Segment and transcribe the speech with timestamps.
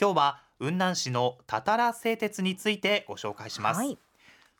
[0.00, 3.96] 今日は雲南市のたたら製鉄についてご紹介します、はい。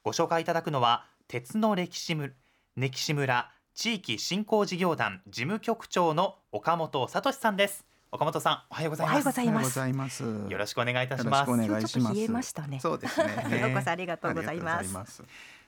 [0.04, 2.34] ご紹介いただくのは鉄の歴史む
[2.76, 7.84] 歴史村地域振興事業団事務局長の岡本聡さんです。
[8.12, 9.26] 岡本さんおはようございます。
[9.26, 10.22] おはようございます。
[10.22, 11.80] よろしくお願いいたしよろますしくお願いします。
[11.80, 12.78] 今日ちょっと冷えましたね。
[12.78, 13.46] そうですね。
[13.48, 14.78] ねようこそありがとうございます。
[14.78, 15.22] ありがとうございます。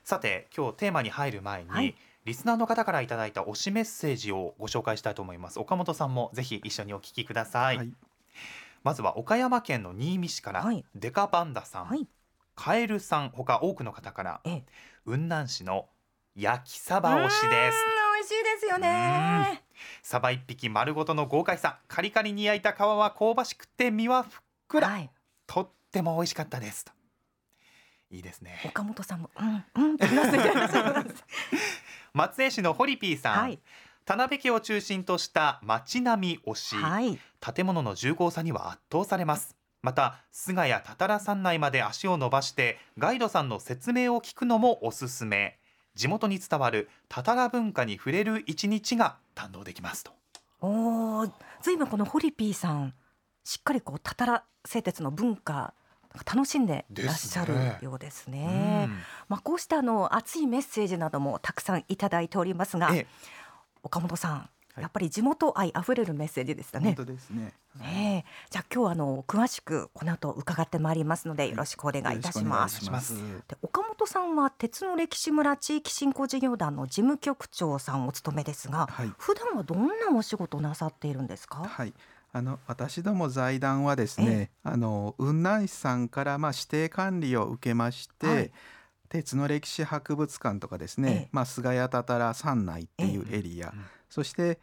[0.05, 1.93] さて今日テーマに入る前に、はい。
[2.23, 5.59] リスナーの方からいただいた推しメッセージをご紹介したいと思います。
[5.59, 7.91] 岡本さんもぜひ一緒にお聞きください、はい。
[8.83, 10.83] まずは岡山県の新見市から、はい。
[10.95, 12.07] デカパンダさん、はい。
[12.55, 14.63] カエルさん他多くの方からええ。
[15.05, 15.87] 雲南市の
[16.35, 17.77] 焼きサバ推しです。
[18.15, 19.63] 美味しいですよね。
[20.01, 21.79] サバ一匹丸ごとの豪快さ。
[21.87, 24.29] カリカリに焼いた皮は香ばしくて身はふっ
[24.67, 25.09] くら、はい。
[25.45, 26.85] とっても美味しかったです。
[26.85, 26.91] と。
[28.09, 28.61] いいですね。
[28.65, 29.97] 岡本さんもうんうん
[32.13, 33.59] 松江市のホリピーさん、はい
[34.07, 37.19] 田辺家を中心とした街並み推し、はい。
[37.41, 39.57] 建物の重厚さには圧倒されます。
[39.81, 45.59] また菅谷たたら山内まで足を伸ばしてガイドさんの説明を聞くのもおすすめ。
[45.93, 50.13] 地元に伝わるたたら文化に触れる一日が堪能できますと。
[50.61, 51.27] おお
[51.61, 52.93] ずいぶんこのホリピーさん
[53.43, 55.73] しっかりこうたたら製鉄の文化
[56.25, 58.87] 楽しんでいらっしゃるようですね。
[59.27, 62.89] まあこうしたあの熱いメッセージなどもたくさんいただいておりますが、
[63.87, 67.05] 岡本さん、いやっぱり地元愛あふれるメッセージでしたね本。
[67.05, 67.53] 当ですね。
[67.79, 72.85] ねえじゃあ今日はあの詳しくこの後伺ってまいりますのでよろしくお願いいたします。
[72.85, 81.63] よろしくお願いしで岡本さんは鉄の歴史村地域振興事業団の事務局長さんをお務めですが、はい普段はどんなお仕事をなさっているんですか？
[81.63, 81.93] はい。
[82.33, 88.51] あの私ども財団はですね、あの雲南市さんからまあ指定管理を受けまして、はい
[89.09, 91.29] 鉄の歴史博物館とかですね、ええ。
[91.31, 93.85] まあ菅谷たたら山内っていうエリア、うん。
[94.09, 94.59] そして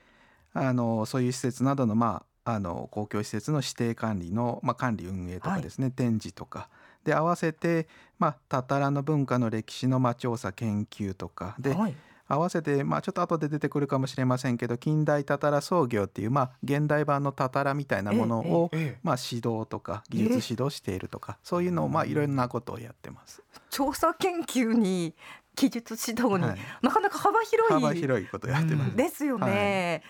[0.52, 6.68] あのそういう施設などのまああの公共施設の指定管理の、まあ、管理運営とかですね、展示とか。
[7.02, 7.86] で合わせて、
[8.18, 11.54] まあ、たたらの文化の歴史のまあ調査研究とか。
[11.58, 11.94] で、はい、
[12.26, 23.42] 合わせて、まあ、ちょっと後で出てくるかもしれませんけど近代たたら創業っていう、まあ、現代版のたたらみたいなものを、ええまあ、指導とか技術指導しているとか、そういうのを、まあ、いろいろなことをやってます。
[23.70, 25.14] 調査研究に
[25.56, 26.58] 技術指導に、はい。
[26.82, 27.74] なかなか幅広い。
[27.74, 28.96] 幅広いことをやってます。
[28.96, 30.02] ですよね。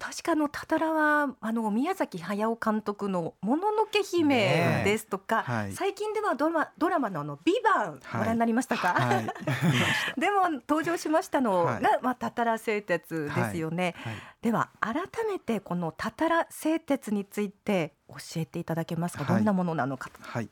[0.00, 5.72] 確かあのたたらはあの宮崎駿監督のもののけ姫ですとか、はい。
[5.72, 8.20] 最近ではドラマドラマのあのビバンはい。
[8.20, 8.88] ご覧になりましたか？
[8.94, 9.26] はい、
[10.18, 11.82] でも登場しましたのが、はい。
[12.02, 13.94] まあたたら製鉄ですよね。
[13.98, 14.14] はい。
[14.42, 14.94] では改
[15.30, 19.24] めてこのたたら製鉄について教えていただけますか？
[19.24, 19.36] はい。
[19.36, 20.18] どんなものなのかと。
[20.22, 20.48] はい、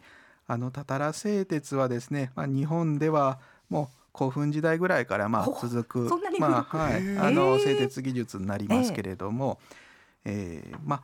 [0.46, 3.38] あのたたら製鉄はですね、まあ、日本では
[3.70, 9.60] もう古墳時代ぐらいからまほあ続くまあはい、あの製鉄技術になりますけれども、
[10.24, 11.02] えーまあ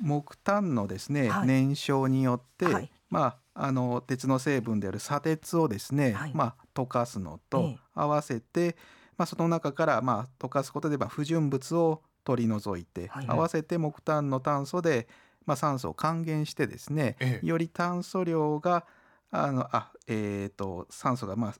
[0.00, 1.46] 木炭のですね、はい。
[1.46, 2.90] 燃焼によって、はい。
[3.10, 6.32] まああの鉄の成分である砂鉄をですね、はい。
[6.34, 8.76] まあ溶かすのえとえ合わせて、
[9.16, 13.26] まあその中からまあ溶かすことでまあ不純物を取り除いて、はい。
[13.26, 15.08] 合わせて木炭の炭素で
[15.46, 17.46] まあ酸素を還元してですね、ええ。
[17.46, 18.84] より炭素量が
[19.30, 21.54] あのあえー、と酸素がまあ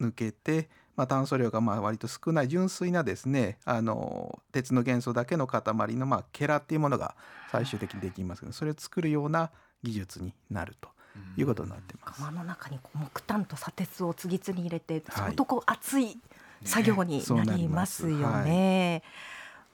[0.00, 5.62] 抜けて、まあ、炭素量がまあ割と少ない純粋なですねあの鉄の元素だけの塊
[5.96, 7.14] のまあケラっていうものが
[7.50, 9.50] 最終的にできますけどそれを作るような
[9.82, 10.88] 技術になると
[11.36, 12.20] いうことになってます。
[12.20, 16.16] 釜の中に木炭と砂鉄を次々に入れて、はい相当こう熱い
[16.64, 19.02] 作業にななりますりますよね。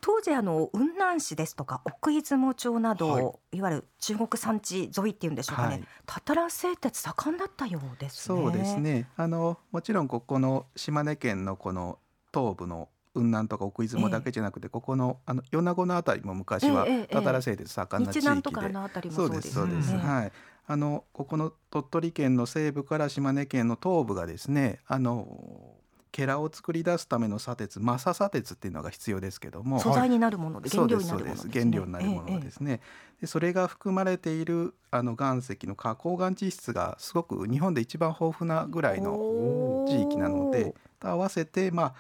[0.07, 3.23] 当時あの雲南市ですとか奥出雲町など、は
[3.53, 3.57] い。
[3.57, 5.85] い、わゆる中国山地沿いっていうんでしょうかね、はい。
[6.05, 8.39] たたら製鉄盛んだったようですね。
[8.43, 9.09] そうですね。
[9.17, 11.99] あのもちろんここの島根県のこの
[12.35, 19.99] 東部の雲南とか奥出雲だけじゃなくて、ここのあの米子のあたりも昔はええええたたら製鉄盛んな地日南と域でかあの辺りもそそううですそうです、ね。
[20.01, 20.33] はい。
[20.67, 25.79] あのここの鳥取県の西部から島根県の東部がですねあの
[26.15, 32.81] ケラを作り出すための砂鉄マサ砂鉄っていうのが必要ですけども素材になるもので原料になるものです原料になるものがですね、
[33.21, 41.97] でそれが含まれているあの岩石の花崗岩地質がすごく日本で一番豊富なぐらいの地域なのでと合わせてま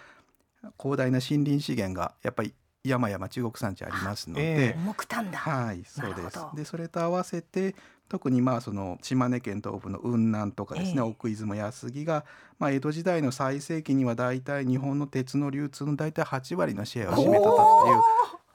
[0.62, 5.38] あ広大な森林資源がやっぱり山々中国山地ありますので、ええ木炭だ。
[5.38, 6.38] はい、そうです。
[6.54, 7.75] で、それと合わせて、
[8.10, 12.26] 特にまあその島根県東部の雲南とかですね、ええ奥出雲安来が、
[12.58, 17.54] まあ江戸時代の最盛期にはだいたい日本の鉄の流通のだいたい8割のシェアを占めてたっていう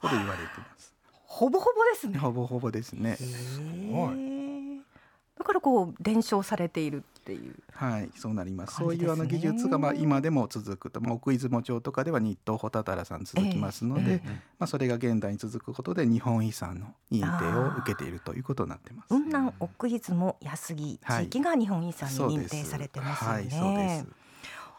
[0.00, 0.94] こと言われてます。
[1.24, 2.18] ほぼほぼですね。
[2.18, 3.16] ほぼほぼですね。
[3.20, 4.80] へごいー
[5.38, 7.54] だからこう伝承されているっていう。
[7.72, 8.76] はい、そうなります。
[8.76, 14.28] そういうあの技術がまあ今でも続くと、まあ、奥出雲町とかでは日東穂たたらさん続きますので、ええ
[14.58, 19.08] まあそれが現代に続くことで日本遺産の認定を受けているということになってます。
[19.08, 23.38] 雲南奥出雲安来地域が日本遺産に認定されてますよね。
[23.38, 24.06] そうですはい、そうです。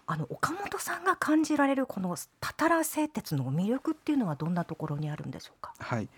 [0.08, 5.74] あの岡本さんが感じられるこのたたら製鉄の魅力っていうのはどんなところにあるんでしょうか？
[5.80, 6.10] はい。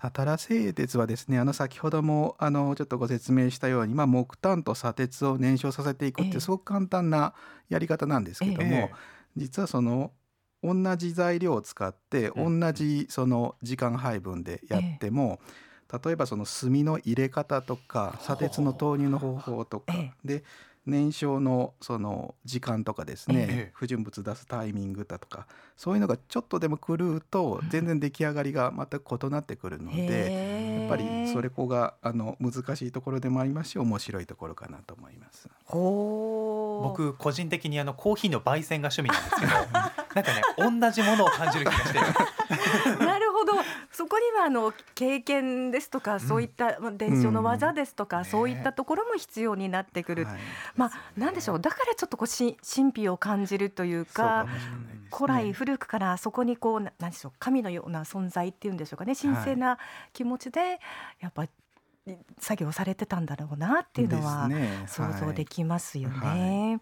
[0.00, 6.30] たたら製鉄はですねあの先ほどもあのちょっとご説明したように、まあ、木炭と砂鉄を燃焼させていくっええ。
[6.30, 7.34] てすごく簡単な
[7.68, 9.10] やり方なんですけども、ええ。
[9.36, 10.12] 実はその
[10.62, 15.40] 同じ材料を使ってう同じその時間配分でやっても、
[16.04, 20.10] 例えばその炭の入れ方とか砂鉄の投入の方法とかえ。
[20.24, 20.44] で
[20.86, 23.70] 燃焼のその時間とかですね、ええ。
[23.74, 25.46] 不純物出すタイミングだとか
[25.76, 30.70] そういうのがちょっとでも狂うと全然出来上がりが全く異なってくるので。
[30.80, 35.48] やっぱりそれこがあの難しいところでもありますし面白いところかなと思います。
[35.68, 40.42] 僕個人的にあのコーヒーの焙煎が趣味なんですけど なんかね
[40.80, 41.98] 同じものを感じる気がして。
[43.04, 43.52] なるほど。
[43.92, 50.38] そこにはあの経験ですとか、そういったまあ伝承の技ですとか、ねそういったところも必要になってくる、はい
[50.76, 51.60] まあなんでしょう。
[51.60, 54.46] だからちょっとこうし神秘を感じるというか
[55.12, 57.32] 古来古くからそこにこうななんでしょう。
[57.38, 59.14] 神のような存在っていうんでしょうかね。
[59.16, 59.78] 神聖な
[60.12, 60.80] 気持ちで
[61.20, 61.50] やっぱり
[62.38, 64.48] 作業されてたんだろうなっていうのは
[64.86, 66.80] 想像できますよはね。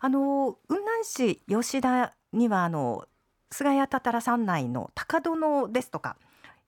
[0.00, 3.06] あの雲南市吉田にはあの
[3.50, 6.16] 菅谷たたら山内の高殿ですとか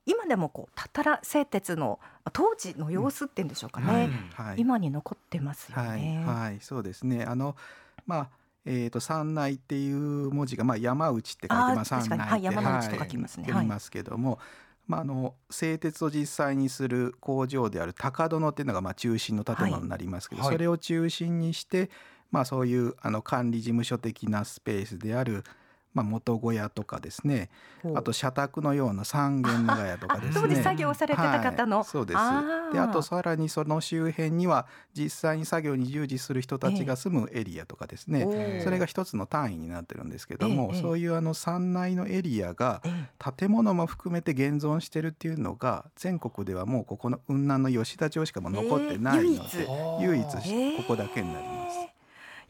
[0.07, 1.99] 今でもこうたたら製鉄の
[2.33, 4.05] 当時の様子っていうんでしょうかね、はい。
[4.05, 4.55] うんはい。
[4.59, 6.01] 今に残ってますよはい。
[6.01, 6.25] ね。
[6.27, 6.59] はい。
[6.61, 7.25] そうですね。
[7.25, 7.57] あの
[8.07, 8.29] まあ
[8.67, 13.45] えー、と山内っていう文字が、まあ、山内って書いてまあ山内って、はい山内と書きますね。
[13.45, 14.39] 読みますけども、
[14.87, 20.53] まあ、あの製鉄を実際にする工場である高殿っていうのがまあ中心の建物になりますけど、はい。
[20.53, 21.91] それを中心にして、
[22.31, 25.45] まあ、そういうあの管理事務所的なスペースである、
[25.95, 27.49] まあ、元小屋とかですね。
[27.95, 30.41] あと社宅のような三軒長屋とかですね。
[30.41, 32.19] あ当時作業されてた方の、はい、そうです。
[32.73, 38.65] であとさらにその周辺には実際に作業に従事する人たちが住むエリアとかですね、おー。
[38.65, 43.33] それが一つの単位になってるんですけども、ええそういうあの山内のエリアがええ。
[43.37, 50.77] 建物も含めて現存してるっていうのが全国ではもうここの雲南の吉田町しかもう残ってないので、えー唯一。
[50.77, 51.79] ここだけになります。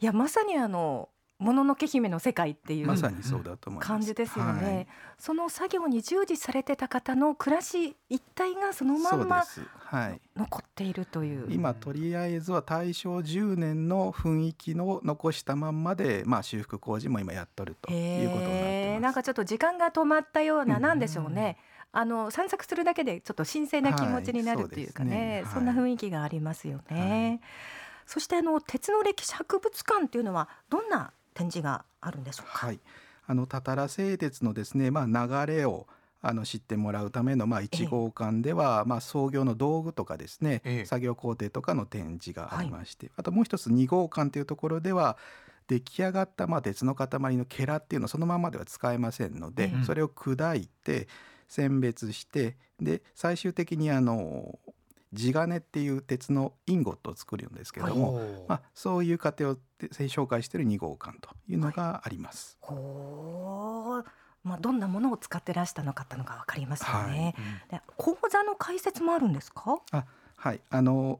[0.01, 3.87] いやまさにあのもののけ姫の世界っていうまさにそうだと思います。
[3.87, 4.87] 感じですよね、はい。
[5.17, 9.43] その作業に従事されてた方の暮らし一体がそのまんま。
[9.77, 10.21] はい。
[10.35, 11.51] 残っているという。
[11.51, 19.01] 今とりあえずは大正10年の雰囲気の残したまんまで、まあ、修復工事も今やっとるということになってます。
[19.01, 20.81] なんかちょっと時間が止まったような、うん。
[20.81, 21.57] なんでしょうね。
[21.91, 25.53] あの散策するだけでちょっと神聖な気持ちになるはいというかね,、そうですね。
[25.53, 27.49] そんな雰囲気がありますよね、はい。
[28.05, 32.79] そしてあの鉄の歴史博物館っていうのはどんな展示があるんでしょうか、はい、
[33.27, 35.85] あのたたら製鉄のですね、まあ、流れを
[36.21, 40.85] あの知ってもらうための、まあ、1号館では、まあ、創業の道具とかですね、ええ。
[40.85, 45.17] 作業工程とかの展示がありまして、あともう一つ2号館というところでは
[45.67, 51.07] 出来上がった、まあ、鉄の塊のケラっていうのはそのままでは使えませんので、ええそれを砕いて
[51.47, 54.57] 選別してで最終的にあの
[55.15, 62.57] 地金っていう鉄のインゴットを作るんですけども、おーまあ、そういう過程を紹介している2号館というのがあります。
[62.61, 64.05] ほう
[64.43, 67.11] まあ、どんなものを使ってらしたのかっていうのがわかりますよはい。
[67.13, 67.35] ね、
[67.71, 69.79] で講座の解説もあるんですか？
[70.37, 71.19] はい、あの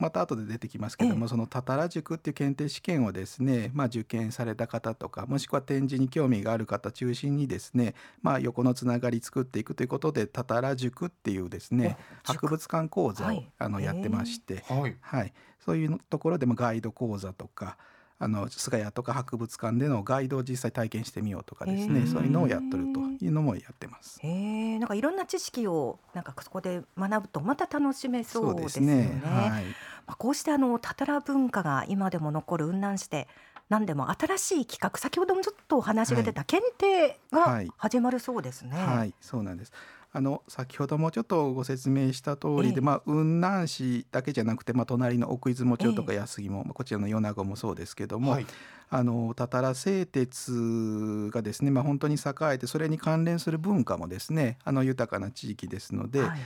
[0.00, 1.28] また後で出てきますけども、ええ。
[1.28, 13.46] そのたたら塾っていう検定試験をですね、まあ、受験された方とかもしくは展示に興味がある方中心にですね、まあ、横のつながり作っていくということでたたら塾っていうですね博物館講座を、はい。
[13.58, 14.96] あのやってまして、はい。
[15.00, 15.32] はい、
[15.64, 17.76] そういうところでもガイド講座とか
[18.22, 22.06] あの菅谷とか博物館でのガイドを実際体験してみようとかですね、へえ。
[22.06, 24.20] そういうのをやっとるというのもやってます。
[24.22, 24.78] へえ。
[24.78, 29.22] なんかいろんな知識をなんかそこで学ぶとまた楽しめそうですよね。
[29.24, 29.64] はい、
[30.10, 33.28] まあ、こうしてあのたたら文化が今でも残る雲南市で
[33.68, 37.70] 何でも新しい企画先ほどもちょっとお話が出た検定がはい。
[37.76, 38.76] 始まるそうですね。
[38.76, 39.72] はい、そうなんです。
[40.12, 42.80] あの先ほどもちょっとご説明した通りで、ええ。
[42.80, 48.46] まあ雲南市だけじゃなくて、まあ隣の奥出雲町とか安来も、まあこちらの米子もそうですけども、はい。
[48.88, 56.40] あのたたら製鉄がですね、まあ本当に栄えてそれに関連する文化もですね、あの豊かな地域ですので、はい。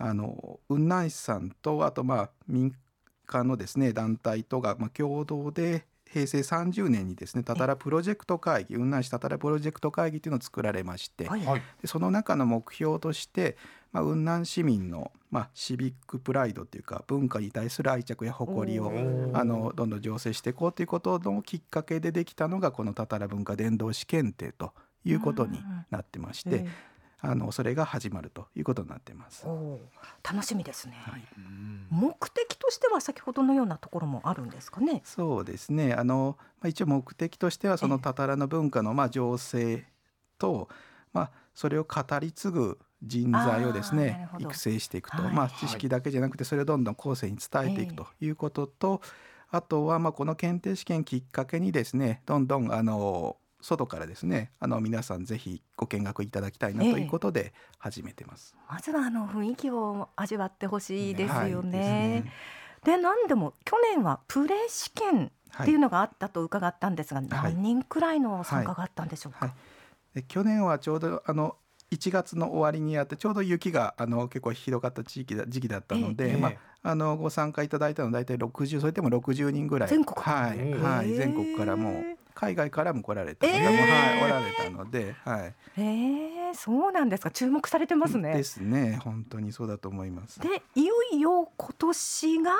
[0.00, 2.74] あの雲南市さんとあとまあ民
[3.26, 11.44] 間のですね団体とがまあ共同で平成30年にですねたたらプロジェクト会議雲南市たたらプロジェクト会議というのを作られまして、はい。
[11.44, 11.62] はい。
[11.82, 13.56] でその中の目標として、
[13.90, 18.92] まあ、雲南市民の、まあ、シビックプライドというか文化に対する愛着や誇りを
[19.32, 24.72] あのどんどん醸成していこうということのきっかけでできたのがこのたたら文化伝道師検定と
[25.04, 25.58] いうことに
[25.90, 26.68] なってまして、え
[27.26, 29.46] あのそれが始まるということになっています。
[30.22, 31.22] 楽しみですね、はい。
[31.38, 31.86] うん。
[31.90, 35.00] 目的としては先ほどのようなところもあるんですかね。
[35.04, 35.94] そうですね。
[35.94, 37.90] あの、まあ、一応目的としてはそええ。
[37.90, 39.84] のたたらの文化のまあ醸成
[40.38, 40.68] と、
[41.12, 45.32] まあ、それを語り継ぐ人材をですね育成していくと、はい。
[45.34, 49.00] まあ、知識だけじゃなくてそれをどんどん後世に伝えていくということと、
[49.50, 56.92] あとはまあこの検定試験きっかけにですねどんどんあの外からですねあの皆さんぜひご見学いただきたいなええ。
[56.92, 58.54] ということで始めてます。
[58.68, 62.22] まずはあの雰囲気を味わってほしいですよはいね。
[62.24, 62.30] で
[62.82, 69.46] すで何でも去年はプレ試験っていうのがあったと伺ったんですが、何人くらいの参加があったんでしょうか？
[69.46, 69.54] はい。
[70.16, 71.56] で去年はちょうどあの
[71.90, 76.36] 1月の終わりにやってちょうど雪があの結構ひどかった地域だ時期だったので、ええ。
[76.36, 76.52] まあ、
[76.82, 79.88] あのご参加いただいたのは大体60それでも60人ぐらい。
[79.88, 80.30] 全国か。
[80.30, 88.34] らはい、はい、全国からもう海外からも来られた方も、ええはい、おられたので、はい、えー、そうなんですか注目されてますね。
[88.34, 90.40] ですね本当にそうだと思います。
[90.40, 92.52] でいよいよ今年が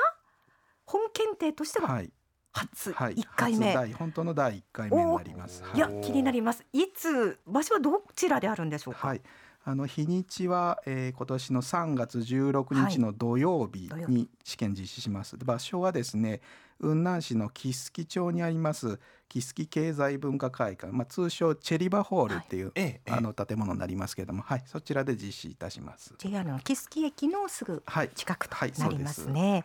[0.85, 2.11] 本検定としてははい、
[2.53, 3.67] 初はい、一回目。
[3.67, 5.63] 初第本当の第1回目になります。
[5.73, 6.63] いや気になります。
[6.71, 9.09] いつ場所はどちらであるんでしょうか？
[9.09, 9.21] はい、
[9.65, 15.37] あの日にちは、えー今年の3月16日の土曜日に試験実施します。
[15.37, 16.39] で場所はですね
[16.79, 23.11] 雲南市の木槻町にあります木槻経済文化会館、まあ、通称チェリバホールっていう、ええええ。
[23.11, 26.13] あの建物になりますけれども、はい、そちらで実施いたします。
[26.17, 29.63] JR の木槻駅のすぐはい、近くとはいなりますね。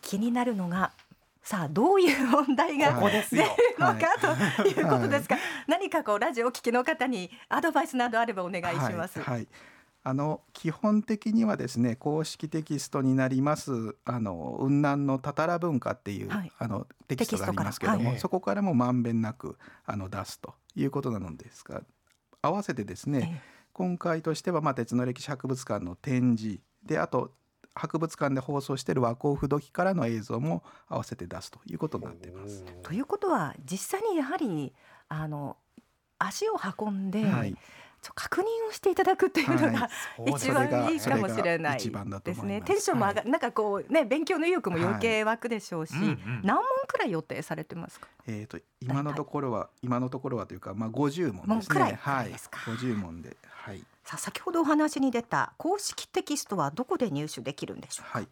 [0.00, 0.92] 気になるのが
[1.42, 3.24] さあどういう問題が出る
[3.78, 4.16] のか
[4.56, 5.36] ということですが、
[5.66, 9.20] 何かこうラジオをお聞きの方にアドバイスなどあればお願いします。
[9.20, 9.48] はいはい
[10.04, 16.52] あの基本的にはですね公式テキストになりますあの雲南のたたら文化っていう、はい。
[16.58, 18.18] あのテキストがありますけれども、はい。
[18.18, 19.56] そこからもまんべんなく
[19.86, 21.82] あの出すということなのですが
[22.40, 27.32] 合わせてですね、え今回としては、まあ、鉄の歴史博物館の展示であと
[27.74, 32.64] 博物館で放送している和光不土器からの映像も合わせて出すということになっています。
[32.66, 34.74] えということは実際にやはり
[35.08, 35.56] あの
[36.18, 37.56] 足を運んで、はい
[38.14, 39.90] 確認をしていただくというのが、はい
[40.32, 42.60] 一番いいかもしれないですね。
[42.62, 48.08] テンションも上が、なんかこうね勉強の意欲も余計湧くでしょうし、うんうん何問くらい予定されてますか？
[48.26, 51.98] えー、と今のところは今のところはというか、まあ、50問です問くらいね。
[52.02, 58.18] はい、ですか？50問で、はい、さあ先ほどお話に出た公式テキストはどこで入手できるんでしょうか？
[58.18, 58.28] はい。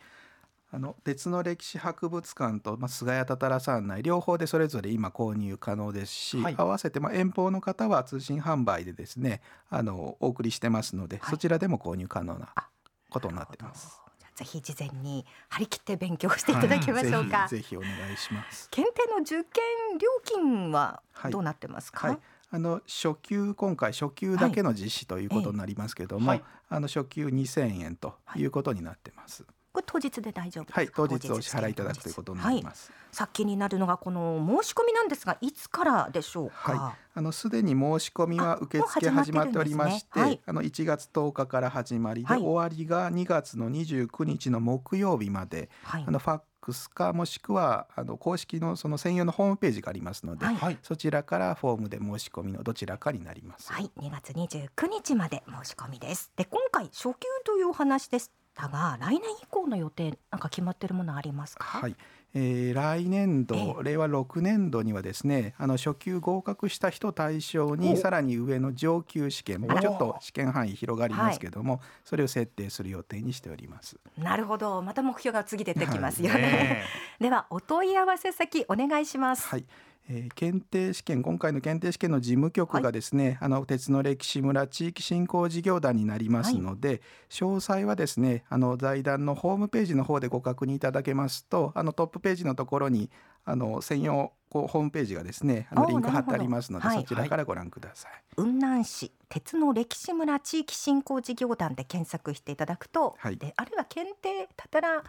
[0.73, 12.69] あの鉄の歴史博物館と、まあ、菅谷たたら山内両方でそれぞれ今購入可能ですし、はい合わせて、まあ、遠方の方は通信販売でですねあのお送りしてますので、はいそちらでも購入可能なあ
[13.11, 14.01] ことになってます。
[14.37, 17.39] ぜひ事前に張り切って勉強していただきましょうか。
[17.45, 18.69] はいぜひお願いします。
[18.71, 22.09] 検定の受験料金ははいどうなってますか？
[22.09, 22.19] はい、
[22.53, 29.45] あの初級今回初級だけの実施ということになりますけども、はいあの初級2000円ということになってます。
[29.73, 30.73] これ当日で大丈夫。
[30.73, 32.93] はい、当日お支払いいただくということになります。
[33.13, 36.73] さっきになるのがこの申し込みなんですがいつからでしょうか？
[36.73, 40.41] はあのすでに申し込みはあ受付始始まっておりまして、はい。
[40.45, 42.41] あの1月10日から始まりで、はい。
[42.41, 46.05] 終わりが2月の29日の木曜日まで、はい。
[46.07, 50.57] あのファックスかもしくはあの公式のその専用のホームページがありますので、はい。
[50.57, 50.79] はい。
[50.83, 53.73] そちらからフォームで申し込みのどちらかになります。
[53.73, 56.33] はい、2月29日まで申し込みです。
[56.37, 61.79] で、今回初級というお話でしたが、来年以降の予定なんか決まってるものありますか？
[61.81, 61.97] はい、
[62.35, 67.77] えー来年度、え令和6年度にはですねあの初級合格した人対象お。
[67.77, 73.99] にさらに上の上級試験もうちょっと試験範囲広がりますけども、それを設定する予定にしております。
[74.17, 76.41] なるほど、また目標が次出てきますよね。
[76.41, 76.83] ね
[77.21, 79.49] では、お問い合わせ先お願いします。
[79.49, 79.67] はい
[80.09, 93.11] えー検定試験今回の検定試験の事務局がですね、あの鉄の歴史村地域振興事業団になりますので、詳細はですねあの財団のホームページの方でご確認いただけますとあのトップページのところに
[93.45, 98.13] あの専用こうホームページがですねあのリンク貼ってありますので、はいそちらからご覧ください。
[98.37, 105.05] 雲南市鉄の歴史村地域振興事業団で検索していただくと、はいであるいは検定たたら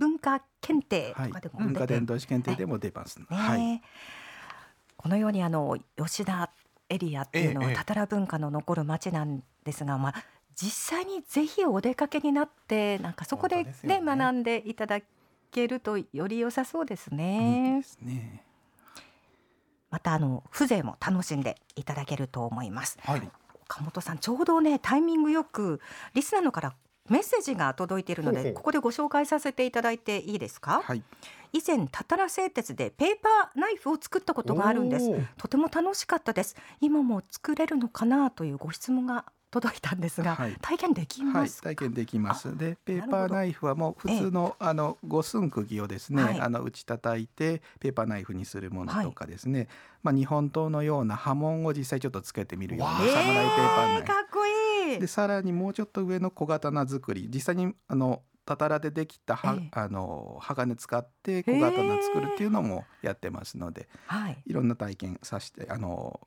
[0.00, 3.18] 文化検定はいとかでも、文化出て伝道師検定でも出ます。
[3.20, 3.82] ね、はい、
[4.96, 6.50] このようにあの吉田
[6.88, 10.24] エリアっていうのええはたたら文化の残る町なんですが、まあ
[10.56, 13.74] 実際にぜひお出かけになってなんかそこでね。
[13.84, 15.00] ね学んでいただ
[15.52, 17.82] けるとより良さそうですいいねで。
[17.86, 18.44] すね。
[19.90, 22.98] またあの風情も楽しんでいただけると思います。
[23.02, 23.30] はい。
[23.62, 25.80] 岡本さんちょうどねタイミングよく
[26.14, 26.74] リスナーのから
[27.10, 31.02] メッセージが届いているのでここでご紹介させていただいていいですか、はい。
[31.52, 35.10] 以前たたら製鉄でペーパーナイフを作ったことがあるんです。
[35.36, 36.56] とても楽しかったです。
[36.80, 40.56] 今も作れるのかなというご質問が届いたんですが、はい。
[40.60, 42.56] 体験できはい、ますか、体験できます。
[42.56, 46.40] で、ペーパーナイフはもう普通の、あの五寸釘をですね、はい。
[46.40, 49.66] あの打ち叩いてペーパーナイフにするものとかですね、
[50.04, 54.52] まあ日本刀のような刃文を実際ちょっとつけてみるようなサムライペーパーナイえー、かっこいい。
[54.52, 54.69] フ。
[54.98, 59.68] で、さらにもうちょっと上の小刀作り、実際にあのたたらでできたは、ええ。
[59.72, 64.42] あの鋼使って小刀作るっていうのもやってますので、はい。
[64.46, 66.20] いろんな体験させてあの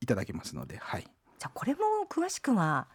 [0.00, 1.02] いただけますので、はい。
[1.02, 2.88] じゃあこれも詳しくは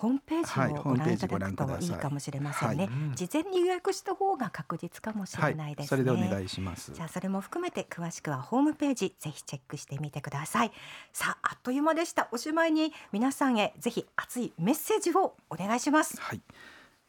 [0.00, 1.88] ホームペーはいジをご覧いただくとい。
[1.88, 6.92] いいかもしれませんね、事前に予約した方が確実かもしはいれないですね、それでお願いします。
[6.94, 10.72] じゃあそれも含めて詳しくはホームページぜひチェックしてみてください。
[11.12, 12.28] さああっという間でした。
[12.32, 16.18] おしまいに皆さんへぜひ熱いメッセージをお願いします。
[16.18, 16.40] はい。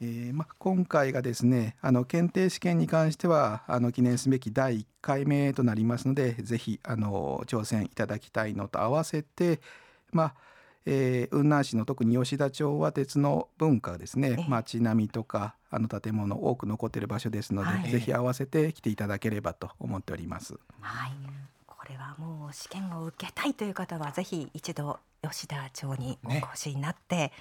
[0.02, 9.62] えーま、今回がですねあの検定試験に関してはあの記念すべき第1回目となりますのでぜひあの挑戦いただきたいのと合わせて
[10.12, 10.34] まあ
[10.86, 20.60] えー雲南市の特に吉田町は鉄の文化がですええね街並みとかあの建物多く残っている場所ですので、はいぜひ合わせて来ていただければと思っております。
[20.82, 21.12] はい
[21.66, 27.32] これはもう試験を受けたいという方はぜひ一度吉田町にお越しになって、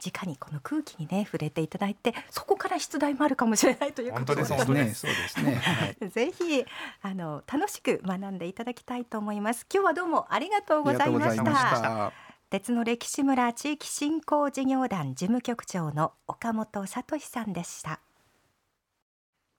[0.00, 4.94] 直にこの空気にね触れていただいてそこから出題もあるかもしれないということ本当ですね。
[4.94, 5.54] そうですね。
[5.56, 5.96] はい。
[6.08, 6.64] ぜひ
[7.02, 12.29] あの楽しく学んでいただきたいと思います今日はどうもありがとうございました。
[12.50, 18.00] 鉄の歴史村地域振興事業団事務局長の岡本聡さんでした。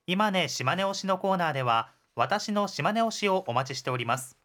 [0.08, 4.38] 今ね島根推しのコーナーでは私の島根推しをお待ちしております。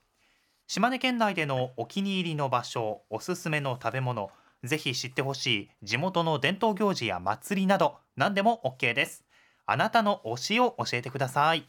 [0.69, 4.31] 島根県内でのお気に入りの場所おすすめの食べ物
[4.63, 9.25] ぜひ知ってほしい地元の伝統行事や祭りなど何でも OK です。
[9.67, 11.67] あなたの推しを教えてください。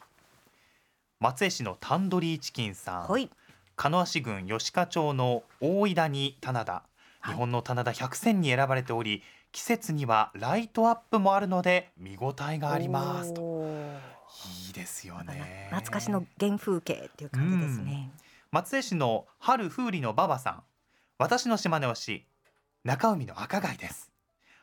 [1.20, 3.08] 松江市のタンドリーチキンさん。
[3.08, 3.32] はい
[3.78, 6.74] 鹿足郡吉川町の大井谷棚田。
[6.74, 6.82] は
[7.26, 7.28] い。
[7.28, 13.68] 日本の棚田100選に選ばれており季節にはライトアップもあるので見応えがありますと。
[14.68, 15.68] いいですよね。
[15.70, 18.12] 懐かしの原風景っていう感じですね、
[18.50, 20.63] 松江市の春風里の馬場さん。
[21.20, 22.26] 私の島根推し
[22.84, 24.12] 中海の赤貝です。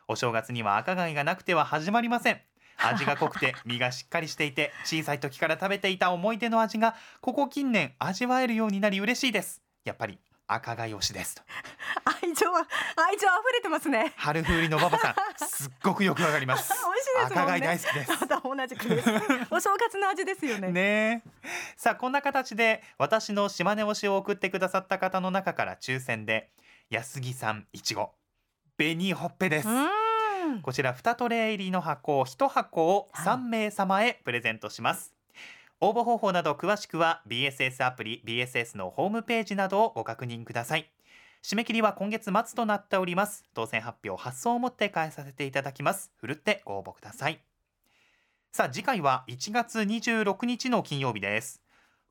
[0.09, 2.41] お正月には赤貝がなくては始まりません
[2.77, 9.61] 味が濃くて身がしっかりしていて小さい時から食べていた思い出の味がここ近年味わえるようになり嬉しいです。
[9.83, 11.41] やっぱり赤貝推しですと。
[12.21, 12.67] 愛情は
[13.09, 14.13] 愛情溢れてますね。
[14.15, 16.71] 春風里の馬場さんすっごくよくわかります。
[16.85, 17.41] 美味しいですね。
[17.41, 18.11] 赤貝大好きです。
[18.11, 19.09] また同じくです。
[19.49, 20.69] お正月の味ですよね。
[20.71, 21.29] ねえ。
[21.75, 26.51] さあこんな形で私の島根推しを送ってくださった方の中から抽選で
[26.89, 28.13] 安木さんいちご
[28.77, 29.67] 紅ほっぺです、
[30.45, 30.61] うーん。
[30.61, 33.25] こちら2トレイ入りの箱1箱をはい。
[33.25, 35.13] 3名様へプレゼントします、
[35.81, 40.89] 応募方法など詳しくは BSS アプリ BSS のホームページなどをご確認ください。
[41.43, 43.43] 締め切りは今月末となっております。
[43.53, 46.11] 当選発表発送をもって返させていただきます。
[46.17, 47.39] ふるってご応募ください。
[48.51, 51.61] さあ次回は1月26日の金曜日です。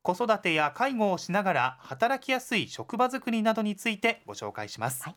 [0.03, 5.15] 子育てや介護をしながら働きやすい職場づくりなどについてご紹介します、はい。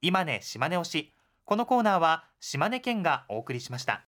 [0.00, 1.12] 今ね島根推し
[1.50, 3.98] このコーナーは島根県がお送りしました。